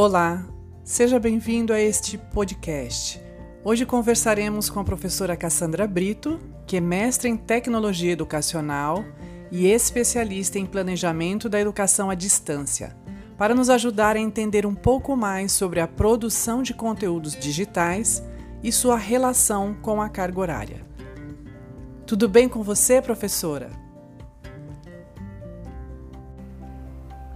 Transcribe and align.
Olá, 0.00 0.46
seja 0.84 1.18
bem-vindo 1.18 1.72
a 1.72 1.80
este 1.80 2.16
podcast. 2.16 3.20
Hoje 3.64 3.84
conversaremos 3.84 4.70
com 4.70 4.78
a 4.78 4.84
professora 4.84 5.36
Cassandra 5.36 5.88
Brito, 5.88 6.38
que 6.68 6.76
é 6.76 6.80
mestre 6.80 7.28
em 7.28 7.36
tecnologia 7.36 8.12
educacional 8.12 9.04
e 9.50 9.66
especialista 9.66 10.56
em 10.56 10.64
planejamento 10.64 11.48
da 11.48 11.58
educação 11.58 12.10
à 12.10 12.14
distância, 12.14 12.96
para 13.36 13.56
nos 13.56 13.68
ajudar 13.68 14.14
a 14.14 14.20
entender 14.20 14.64
um 14.64 14.74
pouco 14.74 15.16
mais 15.16 15.50
sobre 15.50 15.80
a 15.80 15.88
produção 15.88 16.62
de 16.62 16.72
conteúdos 16.72 17.34
digitais 17.34 18.22
e 18.62 18.70
sua 18.70 18.96
relação 18.96 19.74
com 19.82 20.00
a 20.00 20.08
carga 20.08 20.38
horária. 20.38 20.86
Tudo 22.06 22.28
bem 22.28 22.48
com 22.48 22.62
você, 22.62 23.02
professora? 23.02 23.68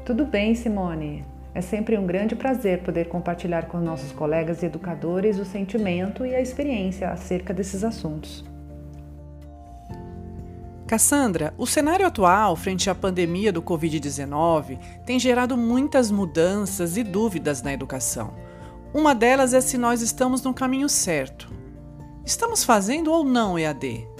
Tudo 0.04 0.24
bem, 0.24 0.54
Simone. 0.54 1.31
É 1.54 1.60
sempre 1.60 1.98
um 1.98 2.06
grande 2.06 2.34
prazer 2.34 2.82
poder 2.82 3.08
compartilhar 3.08 3.66
com 3.66 3.78
nossos 3.78 4.10
colegas 4.12 4.62
e 4.62 4.66
educadores 4.66 5.38
o 5.38 5.44
sentimento 5.44 6.24
e 6.24 6.34
a 6.34 6.40
experiência 6.40 7.10
acerca 7.10 7.52
desses 7.52 7.84
assuntos. 7.84 8.44
Cassandra, 10.86 11.54
o 11.56 11.66
cenário 11.66 12.06
atual 12.06 12.54
frente 12.54 12.90
à 12.90 12.94
pandemia 12.94 13.52
do 13.52 13.62
Covid-19 13.62 14.78
tem 15.06 15.18
gerado 15.18 15.56
muitas 15.56 16.10
mudanças 16.10 16.96
e 16.96 17.02
dúvidas 17.02 17.62
na 17.62 17.72
educação. 17.72 18.34
Uma 18.92 19.14
delas 19.14 19.54
é 19.54 19.60
se 19.60 19.78
nós 19.78 20.02
estamos 20.02 20.42
no 20.42 20.52
caminho 20.52 20.88
certo. 20.88 21.50
Estamos 22.24 22.62
fazendo 22.62 23.10
ou 23.10 23.24
não 23.24 23.58
EAD? 23.58 24.11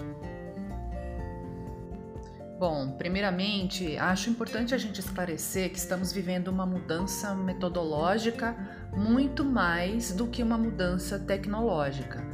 Bom, 2.62 2.93
primeiramente, 2.93 3.98
acho 3.98 4.30
importante 4.30 4.73
a 4.73 4.79
gente 4.79 5.01
esclarecer 5.01 5.69
que 5.69 5.79
estamos 5.79 6.12
vivendo 6.12 6.47
uma 6.47 6.65
mudança 6.65 7.35
metodológica 7.35 8.57
muito 8.96 9.45
mais 9.45 10.13
do 10.13 10.29
que 10.29 10.45
uma 10.45 10.57
mudança 10.57 11.18
tecnológica. 11.18 12.24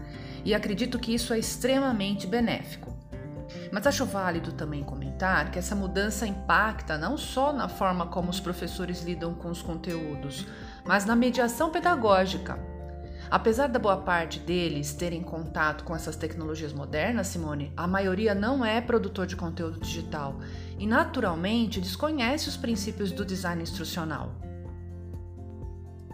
E 0.45 0.53
acredito 0.53 0.99
que 0.99 1.15
isso 1.15 1.33
é 1.33 1.39
extremamente 1.39 2.27
benéfico. 2.27 2.95
Mas 3.73 3.87
acho 3.87 4.05
válido 4.05 4.53
também 4.53 4.85
comentar 4.85 5.51
que 5.51 5.59
essa 5.59 5.75
mudança 5.75 6.27
impacta 6.27 6.99
não 6.99 7.17
só 7.17 7.51
na 7.51 7.67
forma 7.67 8.09
como 8.09 8.29
os 8.29 8.39
professores 8.39 9.03
lidam 9.03 9.33
com 9.33 9.49
os 9.49 9.63
conteúdos, 9.63 10.47
mas 10.85 11.07
na 11.07 11.17
mediação 11.17 11.71
pedagógica 11.71 12.59
Apesar 13.31 13.67
da 13.69 13.79
boa 13.79 13.99
parte 13.99 14.39
deles 14.39 14.95
terem 14.95 15.23
contato 15.23 15.85
com 15.85 15.95
essas 15.95 16.17
tecnologias 16.17 16.73
modernas, 16.73 17.27
Simone, 17.27 17.71
a 17.77 17.87
maioria 17.87 18.35
não 18.35 18.65
é 18.65 18.81
produtor 18.81 19.27
de 19.27 19.37
conteúdo 19.37 19.79
digital 19.81 20.41
e, 20.79 20.87
naturalmente, 20.87 21.81
desconhece 21.81 22.49
os 22.49 22.57
princípios 22.57 23.13
do 23.13 23.27
design 23.27 23.63
instrucional. 23.63 24.35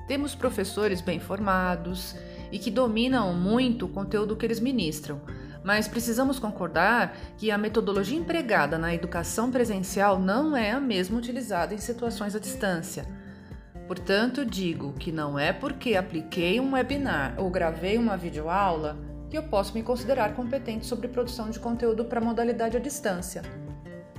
Temos 0.09 0.35
professores 0.35 1.01
bem 1.01 1.21
formados 1.21 2.17
e 2.51 2.59
que 2.59 2.71
dominam 2.71 3.33
muito 3.33 3.87
o 3.87 3.89
conteúdo 3.89 4.37
que 4.37 4.45
eles 4.45 4.61
ministram, 4.61 5.21
mas 5.63 5.87
precisamos 5.87 6.39
concordar 6.41 7.17
que 7.39 7.51
a 7.51 7.57
metodologia 7.57 8.19
empregada 8.19 8.77
na 8.77 8.93
educação 8.93 9.51
presencial 9.53 10.19
não 10.19 10.57
é 10.57 10.73
a 10.73 10.81
mesma 10.81 11.17
utilizada 11.17 11.73
em 11.73 11.79
situações 11.79 12.35
à 12.35 12.41
distância. 12.41 13.24
Portanto, 13.87 14.47
digo 14.47 14.95
que 14.95 15.13
não 15.13 15.39
é 15.39 15.53
porque 15.53 15.95
apliquei 15.95 16.59
um 16.59 16.73
webinar 16.73 17.35
ou 17.39 17.51
gravei 17.51 17.99
uma 17.99 18.17
videoaula 18.17 18.97
que 19.29 19.37
eu 19.37 19.43
posso 19.43 19.75
me 19.75 19.83
considerar 19.83 20.35
competente 20.35 20.87
sobre 20.87 21.09
produção 21.09 21.51
de 21.51 21.59
conteúdo 21.61 22.05
para 22.05 22.21
modalidade 22.21 22.77
à 22.77 22.81
distância. 22.81 23.43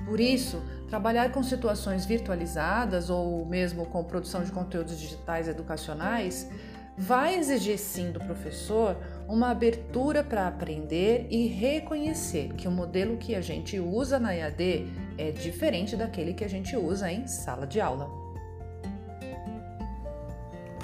Por 0.06 0.20
isso, 0.20 0.62
trabalhar 0.88 1.32
com 1.32 1.42
situações 1.42 2.06
virtualizadas 2.06 3.10
ou 3.10 3.44
mesmo 3.46 3.88
com 3.88 4.04
produção 4.04 4.44
de 4.44 4.52
conteúdos 4.52 5.00
digitais 5.00 5.48
educacionais 5.48 6.48
vai 6.98 7.36
exigir 7.36 7.78
sim 7.78 8.12
do 8.12 8.20
professor 8.20 8.96
uma 9.28 9.50
abertura 9.50 10.24
para 10.24 10.48
aprender 10.48 11.28
e 11.30 11.48
reconhecer 11.48 12.54
que 12.54 12.68
o 12.68 12.72
modelo 12.72 13.18
que 13.18 13.36
a 13.36 13.42
gente 13.42 13.80
usa 13.80 14.20
na 14.20 14.36
EAD 14.36 14.88
é 15.18 15.32
diferente 15.32 15.96
daquele 15.96 16.34
que 16.34 16.44
a 16.44 16.50
gente 16.50 16.76
usa 16.78 17.12
em 17.12 17.26
sala 17.26 17.66
de 17.66 17.82
aula. 17.82 18.25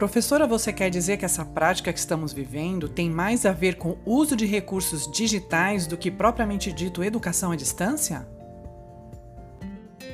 Professora, 0.02 0.48
você 0.48 0.74
quer 0.74 0.90
dizer 0.90 1.18
que 1.18 1.26
essa 1.26 1.46
prática 1.46 1.94
que 1.94 2.00
estamos 2.00 2.34
vivendo 2.34 2.90
tem 2.90 3.08
mais 3.08 3.46
a 3.46 3.52
ver 3.52 3.76
com 3.76 4.00
uso 4.04 4.36
de 4.36 4.48
recursos 4.48 5.06
digitais 5.12 5.86
do 5.86 5.96
que 5.96 6.10
propriamente 6.10 6.74
dito 6.74 7.04
educação 7.04 7.52
à 7.52 7.56
distância? 7.56 8.28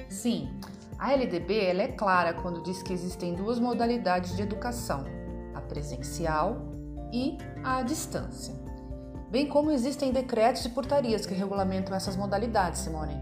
Sim, 0.09 0.59
a 1.00 1.14
LDB 1.14 1.58
ela 1.68 1.84
é 1.84 1.88
clara 1.88 2.34
quando 2.34 2.62
diz 2.64 2.84
que 2.84 2.92
existem 2.92 3.34
duas 3.34 3.59
modalidades 3.59 4.36
de 4.36 4.42
educação, 4.42 5.06
a 5.56 5.62
presencial 5.62 6.68
e 7.14 7.38
a 7.64 7.81
distância. 7.81 8.53
Bem 9.31 9.47
como 9.47 9.72
existem 9.72 10.12
decretos 10.12 10.66
e 10.66 10.70
portarias 10.70 11.26
que 11.26 11.34
regulamentam 11.34 11.96
essas 11.96 12.18
modalidades, 12.18 12.81
Simone. 12.81 13.16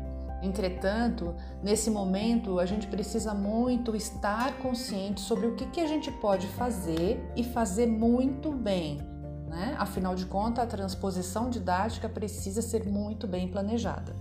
Entretanto, 0.45 1.33
nesse 1.63 1.89
momento, 1.89 2.59
a 2.59 2.65
gente 2.67 2.85
precisa 2.85 3.33
muito 3.33 3.95
estar 3.95 4.53
consciente 4.59 5.19
sobre 5.21 5.47
o 5.47 5.55
que, 5.55 5.65
que 5.65 5.81
a 5.81 5.87
gente 5.87 6.11
pode 6.11 6.45
fazer 6.49 7.19
e 7.35 7.43
fazer 7.43 7.87
muito 7.87 8.51
bem. 8.51 8.99
Né? 9.47 9.75
Afinal 9.79 10.13
de 10.13 10.27
contas, 10.27 10.63
a 10.63 10.67
transposição 10.67 11.49
didática 11.49 12.07
precisa 12.07 12.61
ser 12.61 12.85
muito 12.85 13.25
bem 13.25 13.47
planejada. 13.47 14.15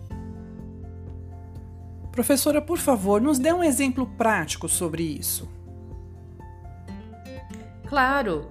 Professora, 2.10 2.62
por 2.62 2.78
favor, 2.78 3.20
nos 3.20 3.38
dê 3.38 3.52
um 3.52 3.62
exemplo 3.62 4.06
prático 4.06 4.66
sobre 4.66 5.02
isso. 5.02 5.46
Claro! 7.86 8.50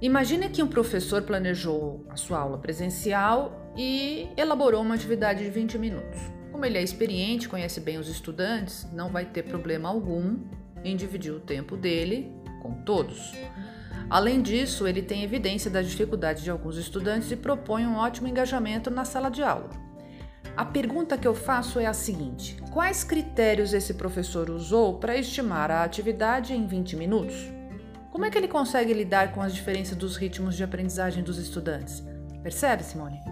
Imagine 0.00 0.48
que 0.48 0.60
um 0.60 0.66
professor 0.66 1.22
planejou 1.22 2.04
a 2.10 2.16
sua 2.16 2.40
aula 2.40 2.58
presencial 2.58 3.70
e 3.76 4.28
elaborou 4.36 4.82
uma 4.82 4.96
atividade 4.96 5.44
de 5.44 5.50
20 5.50 5.78
minutos. 5.78 6.41
Como 6.62 6.70
ele 6.70 6.78
é 6.78 6.82
experiente, 6.84 7.48
conhece 7.48 7.80
bem 7.80 7.98
os 7.98 8.08
estudantes, 8.08 8.86
não 8.92 9.10
vai 9.10 9.24
ter 9.24 9.42
problema 9.42 9.88
algum 9.88 10.38
em 10.84 10.94
dividir 10.94 11.32
o 11.32 11.40
tempo 11.40 11.76
dele 11.76 12.32
com 12.62 12.72
todos. 12.84 13.32
Além 14.08 14.40
disso, 14.40 14.86
ele 14.86 15.02
tem 15.02 15.24
evidência 15.24 15.68
da 15.68 15.82
dificuldade 15.82 16.44
de 16.44 16.52
alguns 16.52 16.76
estudantes 16.76 17.32
e 17.32 17.36
propõe 17.36 17.84
um 17.84 17.96
ótimo 17.96 18.28
engajamento 18.28 18.92
na 18.92 19.04
sala 19.04 19.28
de 19.28 19.42
aula. 19.42 19.70
A 20.56 20.64
pergunta 20.64 21.18
que 21.18 21.26
eu 21.26 21.34
faço 21.34 21.80
é 21.80 21.86
a 21.86 21.92
seguinte: 21.92 22.56
quais 22.70 23.02
critérios 23.02 23.74
esse 23.74 23.94
professor 23.94 24.48
usou 24.48 25.00
para 25.00 25.16
estimar 25.16 25.68
a 25.68 25.82
atividade 25.82 26.54
em 26.54 26.64
20 26.64 26.94
minutos? 26.94 27.34
Como 28.12 28.24
é 28.24 28.30
que 28.30 28.38
ele 28.38 28.46
consegue 28.46 28.94
lidar 28.94 29.32
com 29.32 29.42
as 29.42 29.52
diferenças 29.52 29.96
dos 29.96 30.14
ritmos 30.16 30.54
de 30.54 30.62
aprendizagem 30.62 31.24
dos 31.24 31.38
estudantes? 31.38 32.04
Percebe, 32.40 32.84
Simone? 32.84 33.31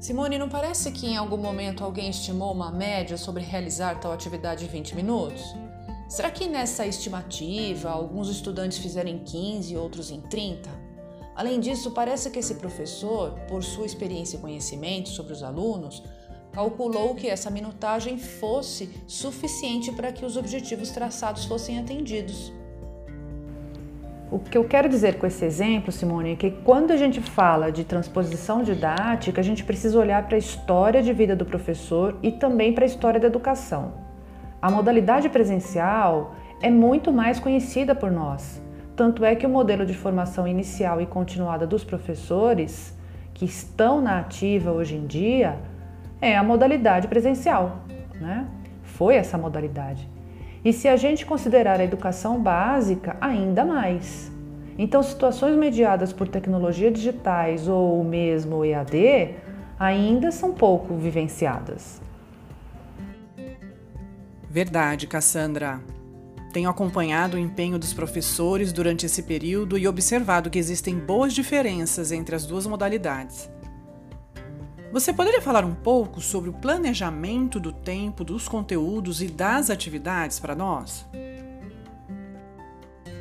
Simone, 0.00 0.38
não 0.38 0.48
parece 0.48 0.90
que 0.92 1.06
em 1.06 1.16
algum 1.18 1.36
momento 1.36 1.84
alguém 1.84 2.08
estimou 2.08 2.54
uma 2.54 2.72
média 2.72 3.18
sobre 3.18 3.42
realizar 3.42 4.00
tal 4.00 4.12
atividade 4.12 4.64
em 4.64 4.68
20 4.68 4.96
minutos? 4.96 5.54
Será 6.08 6.30
que 6.30 6.48
nessa 6.48 6.86
estimativa 6.86 7.90
alguns 7.90 8.30
estudantes 8.30 8.78
fizeram 8.78 9.10
em 9.10 9.18
15 9.18 9.74
e 9.74 9.76
outros 9.76 10.10
em 10.10 10.22
30? 10.22 10.70
Além 11.36 11.60
disso, 11.60 11.90
parece 11.90 12.30
que 12.30 12.38
esse 12.38 12.54
professor, 12.54 13.38
por 13.46 13.62
sua 13.62 13.84
experiência 13.84 14.38
e 14.38 14.40
conhecimento 14.40 15.10
sobre 15.10 15.34
os 15.34 15.42
alunos, 15.42 16.02
calculou 16.50 17.14
que 17.14 17.28
essa 17.28 17.50
minutagem 17.50 18.16
fosse 18.16 18.88
suficiente 19.06 19.92
para 19.92 20.10
que 20.12 20.24
os 20.24 20.34
objetivos 20.34 20.88
traçados 20.90 21.44
fossem 21.44 21.78
atendidos. 21.78 22.50
O 24.30 24.38
que 24.38 24.56
eu 24.56 24.62
quero 24.62 24.88
dizer 24.88 25.18
com 25.18 25.26
esse 25.26 25.44
exemplo, 25.44 25.90
Simone, 25.90 26.32
é 26.32 26.36
que 26.36 26.52
quando 26.52 26.92
a 26.92 26.96
gente 26.96 27.20
fala 27.20 27.72
de 27.72 27.82
transposição 27.82 28.62
didática, 28.62 29.40
a 29.40 29.44
gente 29.44 29.64
precisa 29.64 29.98
olhar 29.98 30.24
para 30.24 30.36
a 30.36 30.38
história 30.38 31.02
de 31.02 31.12
vida 31.12 31.34
do 31.34 31.44
professor 31.44 32.16
e 32.22 32.30
também 32.30 32.72
para 32.72 32.84
a 32.84 32.86
história 32.86 33.18
da 33.18 33.26
educação. 33.26 33.92
A 34.62 34.70
modalidade 34.70 35.28
presencial 35.28 36.36
é 36.62 36.70
muito 36.70 37.12
mais 37.12 37.40
conhecida 37.40 37.92
por 37.92 38.12
nós. 38.12 38.62
Tanto 38.94 39.24
é 39.24 39.34
que 39.34 39.46
o 39.46 39.50
modelo 39.50 39.84
de 39.84 39.94
formação 39.94 40.46
inicial 40.46 41.00
e 41.00 41.06
continuada 41.06 41.66
dos 41.66 41.82
professores 41.82 42.96
que 43.34 43.44
estão 43.44 44.00
na 44.00 44.20
ativa 44.20 44.70
hoje 44.70 44.94
em 44.94 45.06
dia 45.06 45.58
é 46.20 46.36
a 46.36 46.44
modalidade 46.44 47.08
presencial, 47.08 47.78
né? 48.20 48.46
Foi 48.84 49.16
essa 49.16 49.36
modalidade. 49.36 50.06
E 50.64 50.72
se 50.72 50.88
a 50.88 50.96
gente 50.96 51.24
considerar 51.24 51.80
a 51.80 51.84
educação 51.84 52.40
básica, 52.40 53.16
ainda 53.20 53.64
mais. 53.64 54.30
Então, 54.76 55.02
situações 55.02 55.56
mediadas 55.56 56.12
por 56.12 56.28
tecnologias 56.28 56.92
digitais 56.92 57.68
ou 57.68 58.02
mesmo 58.04 58.64
EAD 58.64 59.36
ainda 59.78 60.30
são 60.30 60.52
pouco 60.52 60.94
vivenciadas. 60.94 62.00
Verdade, 64.48 65.06
Cassandra. 65.06 65.80
Tenho 66.52 66.68
acompanhado 66.68 67.36
o 67.36 67.40
empenho 67.40 67.78
dos 67.78 67.94
professores 67.94 68.72
durante 68.72 69.06
esse 69.06 69.22
período 69.22 69.78
e 69.78 69.86
observado 69.86 70.50
que 70.50 70.58
existem 70.58 70.98
boas 70.98 71.32
diferenças 71.32 72.10
entre 72.10 72.34
as 72.34 72.44
duas 72.44 72.66
modalidades. 72.66 73.48
Você 74.92 75.12
poderia 75.12 75.40
falar 75.40 75.64
um 75.64 75.74
pouco 75.74 76.20
sobre 76.20 76.50
o 76.50 76.52
planejamento 76.52 77.60
do 77.60 77.72
tempo, 77.72 78.24
dos 78.24 78.48
conteúdos 78.48 79.22
e 79.22 79.28
das 79.28 79.70
atividades 79.70 80.40
para 80.40 80.52
nós? 80.56 81.06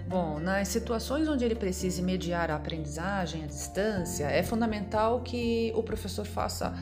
Bom, 0.08 0.40
nas 0.40 0.68
situações 0.70 1.28
onde 1.28 1.46
ele 1.46 1.54
precise 1.54 2.02
mediar 2.02 2.50
a 2.50 2.56
aprendizagem 2.56 3.44
à 3.44 3.46
distância, 3.46 4.26
é 4.26 4.42
fundamental 4.42 5.22
que 5.22 5.72
o 5.76 5.84
professor 5.84 6.26
faça 6.26 6.74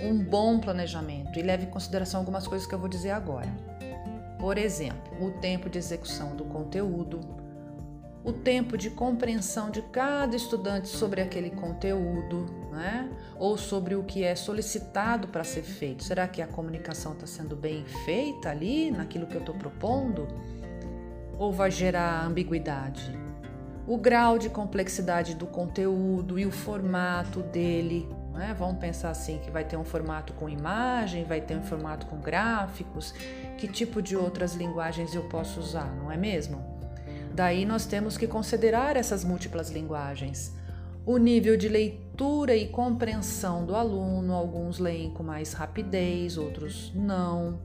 um 0.00 0.22
bom 0.22 0.60
planejamento 0.60 1.36
e 1.36 1.42
leve 1.42 1.64
em 1.64 1.70
consideração 1.70 2.20
algumas 2.20 2.46
coisas 2.46 2.64
que 2.64 2.72
eu 2.72 2.78
vou 2.78 2.88
dizer 2.88 3.10
agora. 3.10 3.52
Por 4.38 4.56
exemplo, 4.56 5.20
o 5.20 5.32
tempo 5.40 5.68
de 5.68 5.78
execução 5.78 6.36
do 6.36 6.44
conteúdo, 6.44 7.18
o 8.24 8.32
tempo 8.32 8.76
de 8.76 8.90
compreensão 8.90 9.70
de 9.70 9.80
cada 9.82 10.36
estudante 10.36 10.88
sobre 10.88 11.20
aquele 11.20 11.50
conteúdo, 11.50 12.46
né? 12.72 13.08
ou 13.38 13.56
sobre 13.56 13.94
o 13.94 14.02
que 14.02 14.24
é 14.24 14.34
solicitado 14.34 15.28
para 15.28 15.44
ser 15.44 15.62
feito. 15.62 16.02
Será 16.02 16.26
que 16.26 16.42
a 16.42 16.46
comunicação 16.46 17.12
está 17.12 17.26
sendo 17.26 17.54
bem 17.54 17.84
feita 18.04 18.50
ali, 18.50 18.90
naquilo 18.90 19.26
que 19.26 19.34
eu 19.34 19.40
estou 19.40 19.54
propondo? 19.54 20.26
Ou 21.38 21.52
vai 21.52 21.70
gerar 21.70 22.24
ambiguidade? 22.26 23.16
O 23.86 23.96
grau 23.96 24.38
de 24.38 24.50
complexidade 24.50 25.34
do 25.34 25.46
conteúdo 25.46 26.38
e 26.38 26.44
o 26.44 26.50
formato 26.50 27.40
dele. 27.40 28.08
Né? 28.34 28.54
Vamos 28.58 28.78
pensar 28.78 29.10
assim: 29.10 29.38
que 29.38 29.50
vai 29.50 29.64
ter 29.64 29.76
um 29.76 29.84
formato 29.84 30.34
com 30.34 30.48
imagem, 30.48 31.24
vai 31.24 31.40
ter 31.40 31.56
um 31.56 31.62
formato 31.62 32.06
com 32.06 32.18
gráficos. 32.18 33.12
Que 33.56 33.66
tipo 33.66 34.02
de 34.02 34.16
outras 34.16 34.54
linguagens 34.54 35.14
eu 35.14 35.22
posso 35.28 35.60
usar, 35.60 35.94
não 35.96 36.10
é 36.10 36.16
mesmo? 36.16 36.77
Daí 37.38 37.64
nós 37.64 37.86
temos 37.86 38.18
que 38.18 38.26
considerar 38.26 38.96
essas 38.96 39.22
múltiplas 39.22 39.70
linguagens. 39.70 40.52
O 41.06 41.18
nível 41.18 41.56
de 41.56 41.68
leitura 41.68 42.56
e 42.56 42.66
compreensão 42.66 43.64
do 43.64 43.76
aluno, 43.76 44.34
alguns 44.34 44.80
leem 44.80 45.12
com 45.12 45.22
mais 45.22 45.52
rapidez, 45.52 46.36
outros 46.36 46.92
não. 46.96 47.60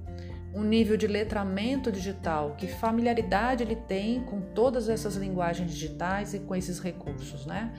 O 0.53 0.61
nível 0.61 0.95
de 0.95 1.07
letramento 1.07 1.91
digital, 1.91 2.53
que 2.55 2.67
familiaridade 2.67 3.63
ele 3.63 3.75
tem 3.75 4.21
com 4.21 4.41
todas 4.41 4.89
essas 4.89 5.15
linguagens 5.15 5.71
digitais 5.71 6.35
e 6.35 6.39
com 6.41 6.55
esses 6.55 6.77
recursos, 6.79 7.47
né? 7.47 7.73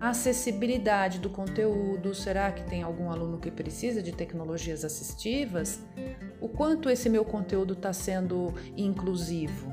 A 0.00 0.08
acessibilidade 0.08 1.20
do 1.20 1.30
conteúdo, 1.30 2.12
será 2.12 2.50
que 2.50 2.64
tem 2.64 2.82
algum 2.82 3.08
aluno 3.08 3.38
que 3.38 3.52
precisa 3.52 4.02
de 4.02 4.10
tecnologias 4.10 4.84
assistivas? 4.84 5.80
O 6.40 6.48
quanto 6.48 6.90
esse 6.90 7.08
meu 7.08 7.24
conteúdo 7.24 7.74
está 7.74 7.92
sendo 7.92 8.52
inclusivo? 8.76 9.72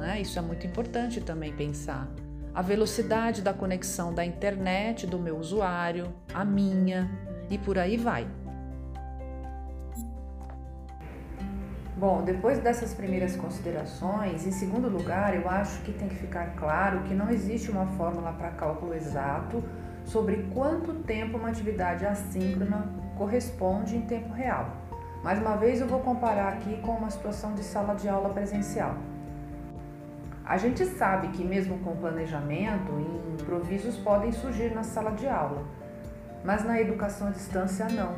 Né? 0.00 0.22
Isso 0.22 0.38
é 0.38 0.42
muito 0.42 0.66
importante 0.66 1.20
também 1.20 1.52
pensar. 1.52 2.08
A 2.54 2.62
velocidade 2.62 3.42
da 3.42 3.52
conexão 3.52 4.14
da 4.14 4.24
internet 4.24 5.06
do 5.06 5.18
meu 5.18 5.36
usuário, 5.36 6.12
a 6.32 6.42
minha 6.42 7.08
e 7.50 7.58
por 7.58 7.78
aí 7.78 7.98
vai. 7.98 8.26
Bom, 11.96 12.22
depois 12.24 12.58
dessas 12.58 12.94
primeiras 12.94 13.36
considerações, 13.36 14.46
em 14.46 14.50
segundo 14.50 14.88
lugar, 14.88 15.36
eu 15.36 15.46
acho 15.46 15.82
que 15.82 15.92
tem 15.92 16.08
que 16.08 16.16
ficar 16.16 16.56
claro 16.56 17.02
que 17.02 17.12
não 17.12 17.28
existe 17.28 17.70
uma 17.70 17.86
fórmula 17.88 18.32
para 18.32 18.52
cálculo 18.52 18.94
exato 18.94 19.62
sobre 20.06 20.48
quanto 20.54 20.94
tempo 20.94 21.36
uma 21.36 21.50
atividade 21.50 22.06
assíncrona 22.06 22.90
corresponde 23.18 23.98
em 23.98 24.00
tempo 24.00 24.32
real. 24.32 24.74
Mais 25.22 25.38
uma 25.38 25.56
vez, 25.56 25.78
eu 25.78 25.86
vou 25.86 26.00
comparar 26.00 26.54
aqui 26.54 26.78
com 26.78 26.92
uma 26.92 27.10
situação 27.10 27.54
de 27.54 27.62
sala 27.62 27.94
de 27.94 28.08
aula 28.08 28.30
presencial. 28.30 28.96
A 30.50 30.56
gente 30.56 30.84
sabe 30.84 31.28
que, 31.28 31.44
mesmo 31.44 31.78
com 31.78 31.94
planejamento, 31.94 32.90
improvisos 33.40 33.96
podem 33.98 34.32
surgir 34.32 34.74
na 34.74 34.82
sala 34.82 35.12
de 35.12 35.28
aula, 35.28 35.62
mas 36.44 36.64
na 36.64 36.80
educação 36.80 37.28
à 37.28 37.30
distância 37.30 37.86
não. 37.88 38.16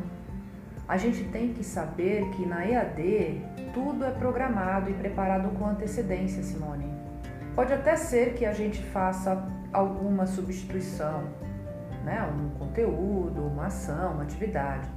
A 0.88 0.96
gente 0.96 1.25
tem 1.25 1.52
que 1.52 1.62
saber 1.62 2.31
que 2.31 2.46
na 2.46 2.67
EAD 2.67 3.44
tudo 3.75 4.06
é 4.06 4.11
programado 4.12 4.88
e 4.88 4.94
preparado 4.94 5.50
com 5.58 5.67
antecedência, 5.67 6.43
Simone. 6.43 6.90
Pode 7.55 7.75
até 7.75 7.96
ser 7.96 8.32
que 8.32 8.46
a 8.46 8.52
gente 8.55 8.82
faça 8.82 9.46
alguma 9.70 10.25
substituição, 10.25 11.25
né? 12.02 12.26
um 12.34 12.49
conteúdo, 12.58 13.46
uma 13.46 13.67
ação, 13.67 14.14
uma 14.14 14.23
atividade, 14.23 14.88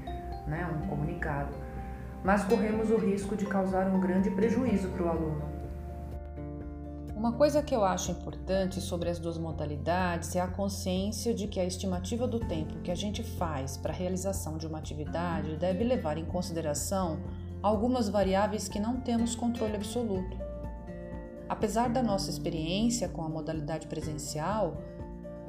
né? 0.48 0.66
um 0.74 0.88
comunicado, 0.88 1.54
mas 2.24 2.46
corremos 2.46 2.90
o 2.92 2.96
risco 2.96 3.36
de 3.36 3.46
causar 3.46 3.88
um 3.88 4.00
grande 4.00 4.30
prejuízo 4.30 4.88
para 4.92 5.04
o 5.04 5.10
aluno. 5.10 5.55
Uma 7.16 7.32
coisa 7.32 7.64
que 7.64 7.74
eu 7.74 7.86
acho 7.86 8.12
importante 8.12 8.82
sobre 8.82 9.10
as 9.10 9.18
duas 9.18 9.38
modalidades 9.38 10.36
é 10.36 10.42
a 10.42 10.48
consciência 10.48 11.34
de 11.34 11.48
que 11.48 11.62
a 11.62 11.66
estimativa 11.66 12.28
do 12.28 12.42
tempo 12.42 12.82
que 12.82 12.92
a 12.92 12.96
gente 12.96 13.24
faz 13.24 13.78
para 13.78 13.94
a 13.94 13.96
realização 13.96 14.58
de 14.58 14.68
uma 14.68 14.80
atividade 14.80 15.56
deve 15.56 15.86
levar 15.86 16.18
em 16.18 16.26
consideração 16.26 17.22
algumas 17.64 18.10
variáveis 18.10 18.68
que 18.68 18.82
não 18.82 19.00
temos 19.00 19.34
controle 19.34 19.78
absoluto. 19.78 20.38
Apesar 21.48 21.88
da 21.88 22.04
nossa 22.04 22.30
experiência 22.30 23.08
com 23.08 23.24
a 23.24 23.30
modalidade 23.30 23.88
presencial, 23.88 24.78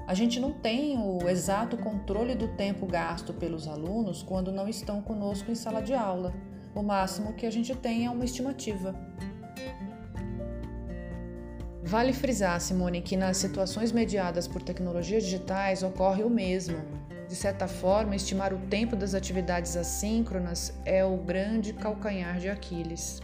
a 0.07 0.15
gente 0.15 0.39
não 0.39 0.53
tem 0.53 0.97
o 0.97 1.29
exato 1.29 1.77
controle 1.77 2.37
do 2.37 2.47
tempo 2.47 2.87
gasto 2.87 3.35
pelos 3.35 3.67
alunos 3.67 4.23
quando 4.23 4.53
não 4.53 4.69
estão 4.69 5.03
conosco 5.03 5.51
em 5.51 5.57
sala 5.57 5.83
de 5.83 5.95
aula. 5.95 6.33
O 6.77 6.83
máximo 6.83 7.33
que 7.33 7.45
a 7.45 7.51
gente 7.51 7.75
tem 7.75 8.07
é 8.07 8.11
uma 8.11 8.25
estimativa. 8.25 8.95
Vale 11.87 12.13
frisar, 12.13 12.61
Simone, 12.61 13.01
que 13.01 13.17
nas 13.17 13.37
situações 13.37 13.93
mediadas 13.93 14.49
por 14.49 14.61
tecnologias 14.61 15.23
digitais 15.23 15.85
ocorre 15.85 16.25
o 16.25 16.29
mesmo. 16.29 16.77
De 17.29 17.37
certa 17.37 17.69
forma, 17.69 18.17
estimar 18.17 18.53
o 18.53 18.59
tempo 18.59 18.97
das 18.97 19.15
atividades 19.15 19.77
assíncronas 19.77 20.75
é 20.85 21.05
o 21.05 21.17
grande 21.17 21.73
calcanhar 21.73 22.41
de 22.41 22.49
Aquiles. 22.49 23.23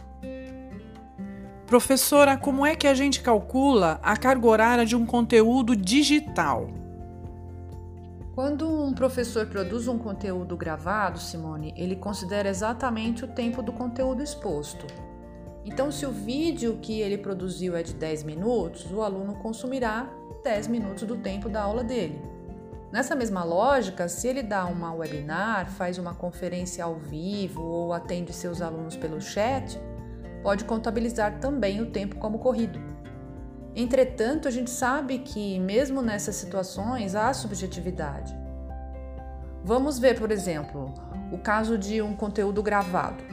Professora, 1.67 2.37
como 2.37 2.65
é 2.65 2.73
que 2.73 2.87
a 2.87 2.93
gente 2.93 3.21
calcula 3.21 3.99
a 4.01 4.15
carga 4.15 4.47
horária 4.47 4.85
de 4.85 4.95
um 4.95 5.05
conteúdo 5.05 5.75
digital? 5.75 6.69
Quando 8.33 8.65
um 8.65 8.93
professor 8.93 9.45
produz 9.47 9.89
um 9.89 9.97
conteúdo 9.97 10.55
gravado, 10.55 11.19
Simone, 11.19 11.73
ele 11.75 11.97
considera 11.97 12.47
exatamente 12.47 13.25
o 13.25 13.27
tempo 13.27 13.61
do 13.61 13.73
conteúdo 13.73 14.23
exposto. 14.23 14.87
Então, 15.65 15.91
se 15.91 16.05
o 16.05 16.11
vídeo 16.11 16.77
que 16.81 16.99
ele 16.99 17.17
produziu 17.17 17.75
é 17.75 17.83
de 17.83 17.93
10 17.93 18.23
minutos, 18.23 18.91
o 18.91 19.01
aluno 19.01 19.35
consumirá 19.35 20.09
10 20.43 20.67
minutos 20.67 21.03
do 21.03 21.15
tempo 21.15 21.47
da 21.47 21.61
aula 21.61 21.83
dele. 21.83 22.21
Nessa 22.91 23.15
mesma 23.15 23.43
lógica, 23.43 24.07
se 24.07 24.27
ele 24.27 24.43
dá 24.43 24.65
uma 24.65 24.93
webinar, 24.93 25.71
faz 25.71 25.97
uma 25.97 26.13
conferência 26.13 26.83
ao 26.83 26.95
vivo 26.95 27.63
ou 27.63 27.93
atende 27.93 28.31
seus 28.33 28.61
alunos 28.61 28.95
pelo 28.95 29.19
chat, 29.19 29.81
pode 30.43 30.65
contabilizar 30.65 31.39
também 31.39 31.81
o 31.81 31.89
tempo 31.89 32.17
como 32.17 32.37
corrido. 32.37 32.79
Entretanto, 33.75 34.47
a 34.47 34.51
gente 34.51 34.69
sabe 34.69 35.19
que, 35.19 35.57
mesmo 35.59 36.01
nessas 36.01 36.35
situações, 36.35 37.15
há 37.15 37.33
subjetividade. 37.33 38.37
Vamos 39.63 39.97
ver, 39.97 40.19
por 40.19 40.29
exemplo, 40.29 40.93
o 41.31 41.37
caso 41.39 41.77
de 41.77 42.01
um 42.01 42.15
conteúdo 42.15 42.61
gravado. 42.61 43.23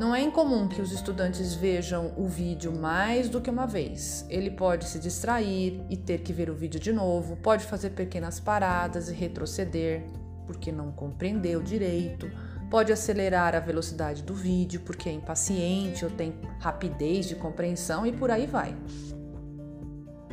Não 0.00 0.14
é 0.14 0.22
incomum 0.22 0.66
que 0.66 0.80
os 0.80 0.92
estudantes 0.92 1.54
vejam 1.54 2.14
o 2.16 2.26
vídeo 2.26 2.72
mais 2.72 3.28
do 3.28 3.38
que 3.38 3.50
uma 3.50 3.66
vez. 3.66 4.24
Ele 4.30 4.50
pode 4.50 4.86
se 4.86 4.98
distrair 4.98 5.84
e 5.90 5.94
ter 5.94 6.22
que 6.22 6.32
ver 6.32 6.48
o 6.48 6.54
vídeo 6.54 6.80
de 6.80 6.90
novo, 6.90 7.36
pode 7.36 7.66
fazer 7.66 7.90
pequenas 7.90 8.40
paradas 8.40 9.10
e 9.10 9.12
retroceder 9.12 10.02
porque 10.46 10.72
não 10.72 10.90
compreendeu 10.90 11.62
direito, 11.62 12.30
pode 12.70 12.90
acelerar 12.90 13.54
a 13.54 13.60
velocidade 13.60 14.22
do 14.22 14.32
vídeo 14.32 14.80
porque 14.86 15.06
é 15.06 15.12
impaciente 15.12 16.02
ou 16.02 16.10
tem 16.10 16.32
rapidez 16.60 17.28
de 17.28 17.34
compreensão 17.34 18.06
e 18.06 18.10
por 18.10 18.30
aí 18.30 18.46
vai. 18.46 18.74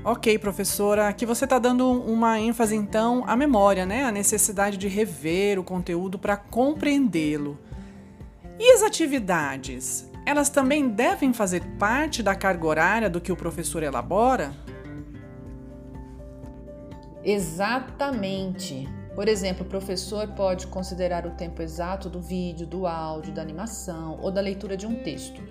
Ok, 0.01 0.39
professora, 0.39 1.09
aqui 1.09 1.25
você 1.25 1.43
está 1.43 1.59
dando 1.59 1.91
uma 1.91 2.39
ênfase 2.39 2.73
então 2.73 3.25
à 3.27 3.35
memória, 3.35 3.85
né? 3.85 4.05
A 4.05 4.13
necessidade 4.13 4.77
de 4.77 4.87
rever 4.87 5.59
o 5.59 5.63
conteúdo 5.65 6.17
para 6.17 6.37
compreendê-lo. 6.37 7.59
E 8.59 8.71
as 8.71 8.81
atividades? 8.81 10.09
Elas 10.25 10.49
também 10.49 10.89
devem 10.89 11.31
fazer 11.31 11.63
parte 11.77 12.23
da 12.23 12.35
carga 12.35 12.65
horária 12.65 13.09
do 13.09 13.21
que 13.21 13.31
o 13.31 13.35
professor 13.35 13.83
elabora? 13.83 14.51
Exatamente. 17.23 18.87
Por 19.13 19.27
exemplo, 19.27 19.65
o 19.65 19.69
professor 19.69 20.27
pode 20.29 20.67
considerar 20.67 21.25
o 21.25 21.31
tempo 21.31 21.61
exato 21.61 22.09
do 22.09 22.19
vídeo, 22.19 22.65
do 22.65 22.87
áudio, 22.87 23.33
da 23.33 23.41
animação 23.41 24.19
ou 24.21 24.31
da 24.31 24.41
leitura 24.41 24.75
de 24.75 24.87
um 24.87 24.95
texto. 25.03 25.41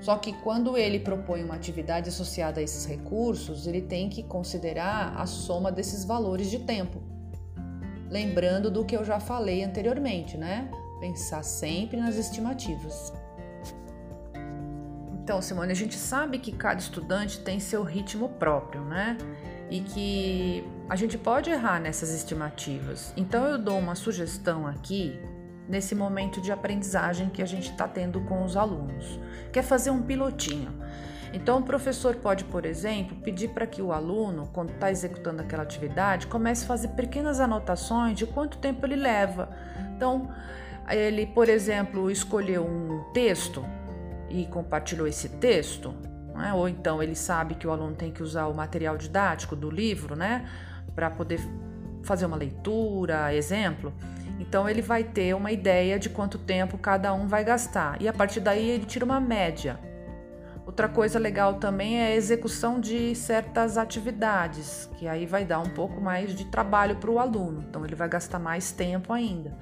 Só 0.00 0.16
que 0.16 0.32
quando 0.32 0.76
ele 0.76 1.00
propõe 1.00 1.42
uma 1.42 1.54
atividade 1.54 2.08
associada 2.08 2.60
a 2.60 2.62
esses 2.62 2.86
recursos, 2.86 3.66
ele 3.66 3.82
tem 3.82 4.08
que 4.08 4.22
considerar 4.22 5.14
a 5.16 5.26
soma 5.26 5.72
desses 5.72 6.04
valores 6.04 6.50
de 6.50 6.60
tempo. 6.60 7.02
Lembrando 8.10 8.70
do 8.70 8.84
que 8.84 8.96
eu 8.96 9.04
já 9.04 9.18
falei 9.18 9.64
anteriormente, 9.64 10.36
né? 10.36 10.70
Pensar 11.04 11.42
sempre 11.42 11.98
nas 11.98 12.16
estimativas. 12.16 13.12
Então, 15.22 15.40
Simone, 15.42 15.70
a 15.70 15.74
gente 15.74 15.96
sabe 15.96 16.38
que 16.38 16.50
cada 16.50 16.80
estudante 16.80 17.40
tem 17.40 17.60
seu 17.60 17.82
ritmo 17.82 18.30
próprio, 18.30 18.82
né? 18.82 19.18
E 19.70 19.80
que 19.80 20.66
a 20.88 20.96
gente 20.96 21.18
pode 21.18 21.50
errar 21.50 21.78
nessas 21.78 22.14
estimativas. 22.14 23.12
Então, 23.18 23.44
eu 23.44 23.58
dou 23.58 23.78
uma 23.78 23.94
sugestão 23.94 24.66
aqui 24.66 25.18
nesse 25.68 25.94
momento 25.94 26.40
de 26.40 26.50
aprendizagem 26.50 27.28
que 27.28 27.42
a 27.42 27.46
gente 27.46 27.70
está 27.70 27.86
tendo 27.86 28.22
com 28.22 28.42
os 28.42 28.56
alunos, 28.56 29.18
que 29.52 29.58
é 29.58 29.62
fazer 29.62 29.90
um 29.90 30.00
pilotinho. 30.00 30.72
Então, 31.34 31.58
o 31.58 31.62
professor 31.62 32.16
pode, 32.16 32.44
por 32.44 32.64
exemplo, 32.64 33.16
pedir 33.16 33.48
para 33.48 33.66
que 33.66 33.82
o 33.82 33.92
aluno, 33.92 34.48
quando 34.52 34.70
está 34.70 34.90
executando 34.90 35.42
aquela 35.42 35.64
atividade, 35.64 36.28
comece 36.28 36.64
a 36.64 36.68
fazer 36.68 36.88
pequenas 36.88 37.40
anotações 37.40 38.16
de 38.16 38.26
quanto 38.26 38.56
tempo 38.58 38.86
ele 38.86 38.96
leva. 38.96 39.50
Então, 39.96 40.30
ele, 40.90 41.26
por 41.26 41.48
exemplo, 41.48 42.10
escolheu 42.10 42.64
um 42.64 43.04
texto 43.12 43.64
e 44.28 44.46
compartilhou 44.46 45.06
esse 45.06 45.28
texto, 45.28 45.94
né? 46.34 46.52
ou 46.52 46.68
então 46.68 47.02
ele 47.02 47.14
sabe 47.14 47.54
que 47.54 47.66
o 47.66 47.70
aluno 47.70 47.94
tem 47.94 48.10
que 48.10 48.22
usar 48.22 48.46
o 48.46 48.54
material 48.54 48.96
didático 48.96 49.54
do 49.54 49.70
livro, 49.70 50.16
né, 50.16 50.48
para 50.94 51.10
poder 51.10 51.40
fazer 52.02 52.26
uma 52.26 52.36
leitura, 52.36 53.34
exemplo. 53.34 53.92
Então 54.38 54.68
ele 54.68 54.82
vai 54.82 55.04
ter 55.04 55.34
uma 55.34 55.52
ideia 55.52 55.98
de 55.98 56.08
quanto 56.08 56.38
tempo 56.38 56.76
cada 56.76 57.14
um 57.14 57.26
vai 57.28 57.44
gastar 57.44 58.00
e 58.02 58.08
a 58.08 58.12
partir 58.12 58.40
daí 58.40 58.68
ele 58.68 58.84
tira 58.84 59.04
uma 59.04 59.20
média. 59.20 59.78
Outra 60.66 60.88
coisa 60.88 61.18
legal 61.18 61.54
também 61.54 62.00
é 62.00 62.06
a 62.06 62.16
execução 62.16 62.80
de 62.80 63.14
certas 63.14 63.76
atividades, 63.76 64.88
que 64.96 65.06
aí 65.06 65.26
vai 65.26 65.44
dar 65.44 65.60
um 65.60 65.68
pouco 65.68 66.00
mais 66.00 66.34
de 66.34 66.46
trabalho 66.46 66.96
para 66.96 67.10
o 67.10 67.18
aluno, 67.18 67.62
então 67.68 67.84
ele 67.84 67.94
vai 67.94 68.08
gastar 68.08 68.38
mais 68.38 68.72
tempo 68.72 69.12
ainda. 69.12 69.56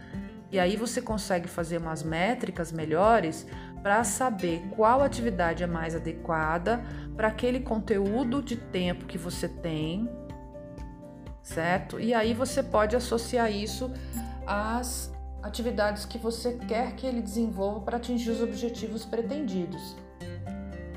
E 0.53 0.61
aí 0.61 0.77
você 0.77 1.01
consegue 1.01 1.49
fazer 1.49 1.79
umas 1.79 2.03
métricas 2.03 2.71
melhores 2.71 3.47
para 3.83 4.05
saber 4.05 4.63
qual 4.77 5.03
atividade 5.03 5.65
é 5.65 5.67
mais 5.67 5.97
adequada 5.97 6.85
para 7.17 7.29
aquele 7.29 7.61
conteúdo 7.61 8.43
de 8.43 8.57
tempo 8.57 9.07
que 9.07 9.17
você 9.17 9.49
tem, 9.49 10.07
certo? 11.43 11.99
E 11.99 12.13
aí 12.13 12.35
você 12.35 12.63
pode 12.63 12.95
associar 12.95 13.51
isso 13.51 13.91
às 14.47 15.11
atividades 15.43 16.05
que 16.05 16.19
você 16.19 16.53
quer 16.69 16.95
que 16.97 17.07
ele 17.07 17.23
desenvolva 17.23 17.81
para 17.81 17.97
atingir 17.97 18.31
os 18.31 18.43
objetivos 18.43 19.07
pretendidos 19.07 19.97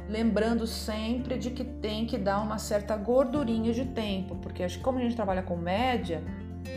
lembrando 0.08 0.68
sempre 0.68 1.38
de 1.38 1.50
que 1.50 1.64
tem 1.64 2.06
que 2.06 2.18
dar 2.18 2.40
uma 2.40 2.58
certa 2.58 2.96
gordurinha 2.96 3.74
de 3.74 3.86
tempo, 3.86 4.36
porque 4.36 4.66
como 4.80 5.00
a 5.00 5.02
gente 5.02 5.16
trabalha 5.16 5.42
com 5.42 5.56
média, 5.56 6.24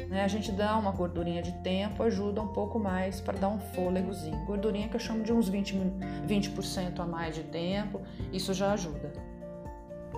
né, 0.09 0.25
a 0.25 0.29
gente 0.29 0.51
dá 0.53 0.77
uma 0.77 0.91
gordurinha 0.91 1.43
de 1.43 1.53
tempo, 1.63 2.03
ajuda 2.03 2.41
um 2.41 2.49
pouco 2.49 2.79
mais 2.79 3.21
para 3.21 3.39
dar 3.39 3.49
um 3.49 3.59
fôlegozinho. 3.59 4.45
Gordurinha 4.45 4.89
que 4.89 4.97
eu 4.97 5.01
chamo 5.01 5.23
de 5.23 5.33
uns 5.33 5.51
20%, 5.51 5.93
20 6.27 6.53
a 7.01 7.07
mais 7.07 7.35
de 7.35 7.43
tempo, 7.45 8.01
isso 8.33 8.55
já 8.55 8.73
ajuda. 8.73 9.13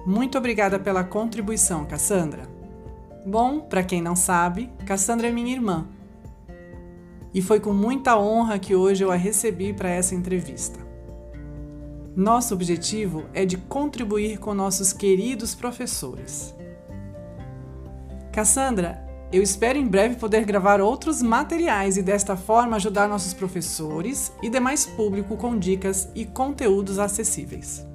Muito 0.07 0.39
obrigada 0.39 0.79
pela 0.79 1.05
contribuição, 1.05 1.85
Cassandra. 1.85 2.43
Bom, 3.27 3.61
para 3.61 3.83
quem 3.83 4.01
não 4.01 4.17
sabe, 4.17 4.71
Cassandra 4.87 5.29
é 5.29 5.31
minha 5.31 5.53
irmã. 5.53 5.87
E 7.35 7.43
foi 7.43 7.61
com 7.61 7.73
muita 7.73 8.19
honra 8.19 8.59
que 8.59 8.75
hoje 8.75 9.05
eu 9.05 9.11
a 9.11 9.17
recebi 9.17 9.73
para 9.73 9.91
essa 9.91 10.15
entrevista. 10.15 10.81
Nosso 12.17 12.55
objetivo 12.55 13.25
é 13.33 13.45
de 13.45 13.57
contribuir 13.57 14.39
com 14.39 14.53
nossos 14.53 14.93
queridos 14.93 15.55
professores. 15.55 16.55
Cassandra, 18.33 19.10
eu 19.33 19.43
espero 19.43 19.79
em 19.79 19.87
breve 19.87 20.17
poder 20.17 20.45
gravar 20.45 20.81
outros 20.81 21.23
materiais 21.23 21.97
e 21.97 22.03
desta 22.03 22.37
forma 22.37 22.77
ajudar 22.77 23.09
nossos 23.09 23.33
professores 23.33 24.33
e 24.43 24.51
demais 24.51 24.87
público 24.87 25.37
com 25.37 25.57
dicas 25.57 26.09
e 26.17 26.25
conteúdos 26.25 26.99
acessíveis. 26.99 27.87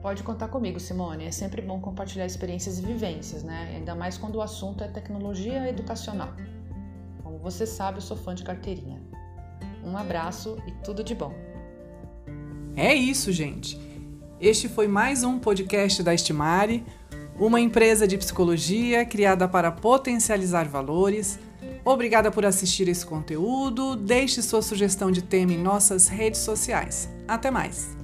Pode 0.00 0.22
contar 0.22 0.48
comigo, 0.48 0.80
Simone. 0.80 1.26
É 1.26 1.30
sempre 1.30 1.60
bom 1.60 1.78
compartilhar 1.78 2.24
experiências 2.24 2.78
e 2.78 2.82
vivências, 2.82 3.42
né? 3.42 3.74
Ainda 3.74 3.94
mais 3.94 4.16
quando 4.16 4.36
o 4.36 4.40
assunto 4.40 4.82
é 4.82 4.88
tecnologia 4.88 5.68
educacional. 5.68 6.32
Como 7.22 7.38
você 7.38 7.66
sabe, 7.66 7.98
eu 7.98 8.02
sou 8.02 8.16
fã 8.16 8.34
de 8.34 8.42
carteirinha. 8.42 9.02
Um 9.84 9.94
abraço 9.96 10.56
e 10.66 10.72
tudo 10.82 11.04
de 11.04 11.14
bom. 11.14 11.34
É 12.74 12.94
isso, 12.94 13.30
gente. 13.32 13.78
Este 14.40 14.68
foi 14.68 14.88
mais 14.88 15.24
um 15.24 15.38
podcast 15.38 16.02
da 16.02 16.14
Estimare, 16.14 16.86
uma 17.38 17.60
empresa 17.60 18.06
de 18.06 18.18
psicologia 18.18 19.04
criada 19.04 19.46
para 19.48 19.70
potencializar 19.70 20.68
valores. 20.68 21.38
Obrigada 21.84 22.30
por 22.30 22.44
assistir 22.44 22.88
esse 22.88 23.06
conteúdo. 23.06 23.96
Deixe 23.96 24.42
sua 24.42 24.62
sugestão 24.62 25.10
de 25.10 25.22
tema 25.22 25.52
em 25.52 25.58
nossas 25.58 26.08
redes 26.08 26.40
sociais. 26.40 27.08
Até 27.26 27.50
mais! 27.50 27.97